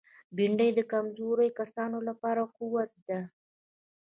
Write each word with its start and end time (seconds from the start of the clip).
بېنډۍ 0.35 0.69
د 0.75 0.79
کمزوري 0.91 1.49
کسانو 1.59 1.97
لپاره 2.09 2.41
قوت 2.57 2.91
ده 3.07 3.19